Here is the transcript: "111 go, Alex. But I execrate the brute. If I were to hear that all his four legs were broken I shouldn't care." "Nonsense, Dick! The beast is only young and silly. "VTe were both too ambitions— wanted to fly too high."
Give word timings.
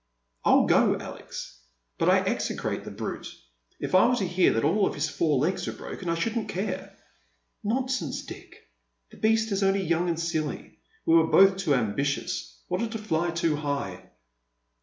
"111 0.41 0.97
go, 0.97 1.05
Alex. 1.05 1.59
But 1.99 2.09
I 2.09 2.21
execrate 2.21 2.83
the 2.83 2.89
brute. 2.89 3.35
If 3.79 3.93
I 3.93 4.07
were 4.07 4.15
to 4.15 4.27
hear 4.27 4.51
that 4.53 4.63
all 4.63 4.91
his 4.91 5.07
four 5.07 5.37
legs 5.37 5.67
were 5.67 5.73
broken 5.73 6.09
I 6.09 6.15
shouldn't 6.15 6.49
care." 6.49 6.97
"Nonsense, 7.63 8.25
Dick! 8.25 8.63
The 9.11 9.17
beast 9.17 9.51
is 9.51 9.61
only 9.61 9.83
young 9.83 10.09
and 10.09 10.19
silly. 10.19 10.79
"VTe 11.05 11.15
were 11.17 11.27
both 11.27 11.57
too 11.57 11.75
ambitions— 11.75 12.51
wanted 12.67 12.93
to 12.93 12.97
fly 12.97 13.29
too 13.29 13.55
high." 13.57 14.09